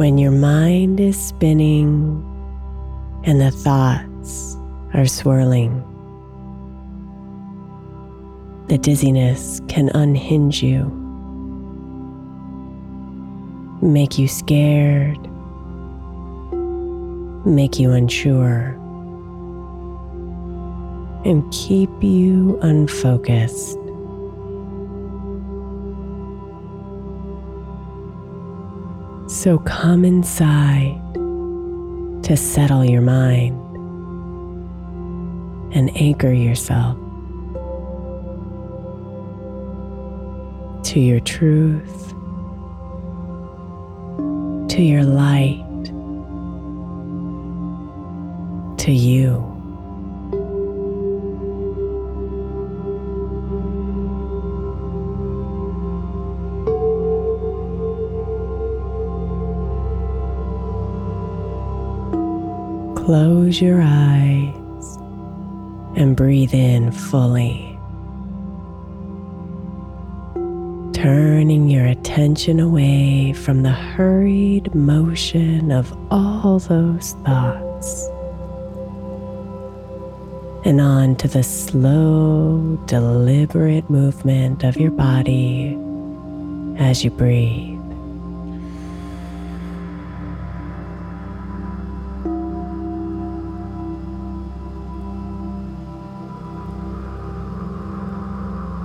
[0.00, 2.24] When your mind is spinning
[3.24, 4.56] and the thoughts
[4.94, 5.84] are swirling,
[8.68, 10.86] the dizziness can unhinge you,
[13.82, 15.20] make you scared,
[17.44, 18.70] make you unsure,
[21.26, 23.76] and keep you unfocused.
[29.30, 33.54] So come inside to settle your mind
[35.72, 36.96] and anchor yourself
[40.82, 42.08] to your truth,
[44.68, 45.84] to your light,
[48.78, 49.49] to you.
[63.10, 64.96] Close your eyes
[65.96, 67.76] and breathe in fully.
[70.92, 78.08] Turning your attention away from the hurried motion of all those thoughts
[80.64, 85.76] and on to the slow, deliberate movement of your body
[86.78, 87.79] as you breathe.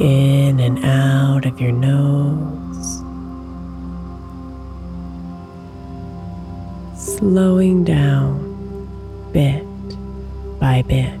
[0.00, 3.02] in and out of your nose,
[6.96, 8.40] slowing down
[9.32, 9.66] bit
[10.58, 11.18] by bit.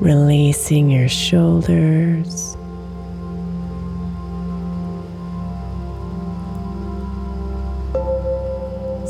[0.00, 2.51] Releasing your shoulders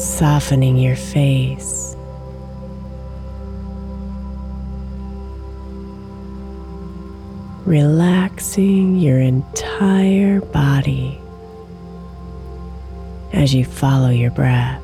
[0.03, 1.95] Softening your face.
[7.65, 11.21] Relaxing your entire body
[13.33, 14.82] as you follow your breath.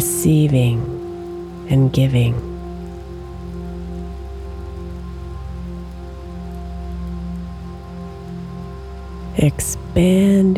[0.00, 0.80] Receiving
[1.68, 2.34] and giving.
[9.36, 10.56] expanding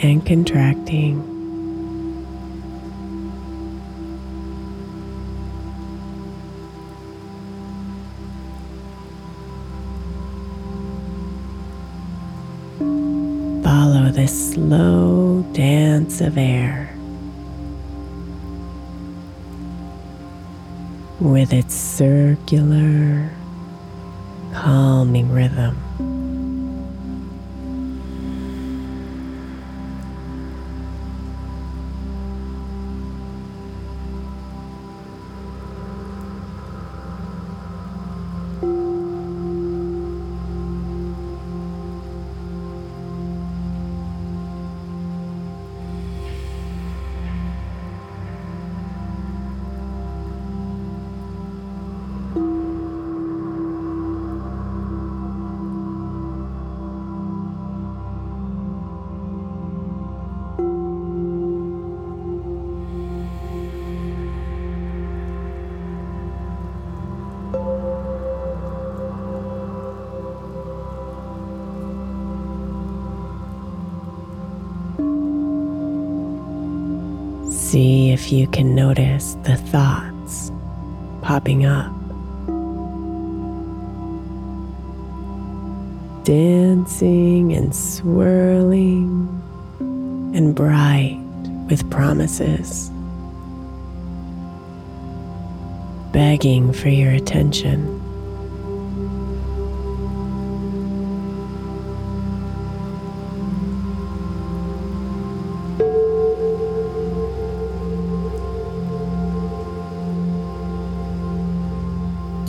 [0.00, 1.22] and contracting.
[13.64, 16.91] Follow this slow dance of air
[21.22, 23.30] with its circular,
[24.52, 25.81] calming rhythm.
[77.72, 80.52] See if you can notice the thoughts
[81.22, 81.90] popping up.
[86.22, 89.26] Dancing and swirling
[90.34, 91.18] and bright
[91.70, 92.90] with promises.
[96.12, 98.01] Begging for your attention.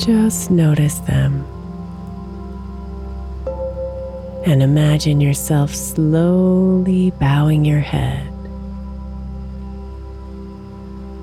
[0.06, 1.46] Just notice them.
[4.46, 8.30] And imagine yourself slowly bowing your head,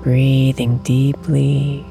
[0.01, 1.85] breathing deeply,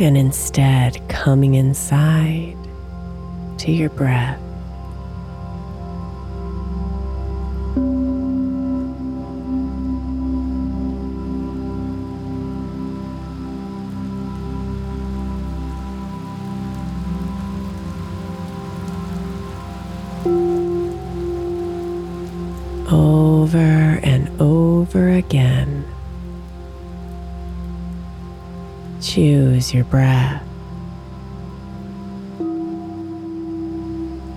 [0.00, 2.56] and instead coming inside
[3.58, 4.45] to your breath.
[22.90, 23.58] Over
[24.02, 25.84] and over again.
[29.00, 30.42] Choose your breath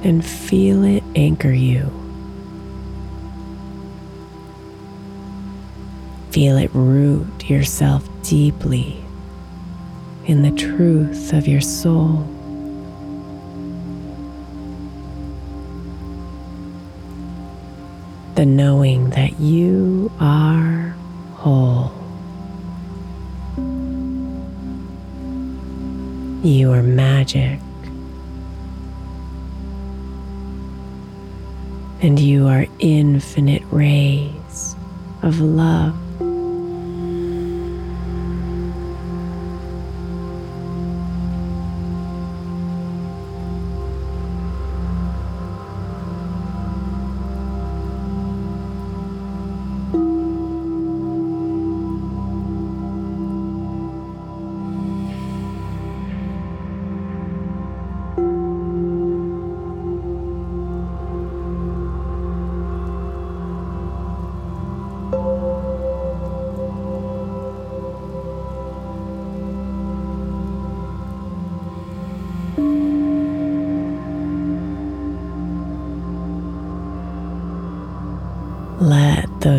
[0.03, 1.91] and feel it anchor you.
[6.31, 9.03] Feel it root yourself deeply
[10.25, 12.38] in the truth of your soul.
[18.39, 20.95] The knowing that you are
[21.33, 21.91] whole.
[26.41, 27.59] You are magic.
[32.01, 34.73] And you are infinite rays
[35.21, 36.08] of love.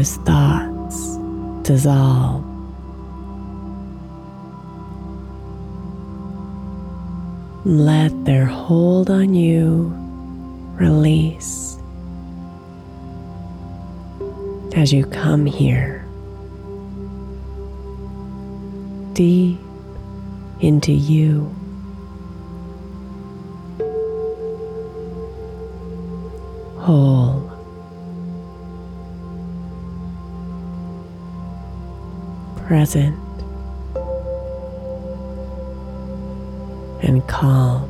[0.01, 1.19] those thoughts
[1.69, 2.43] dissolve.
[7.67, 9.93] Let their hold on you
[10.81, 11.77] release
[14.75, 16.07] as you come here
[19.13, 19.61] deep
[20.61, 21.55] into you.
[26.79, 27.40] Hold.
[32.71, 33.19] Present
[37.03, 37.90] and calm.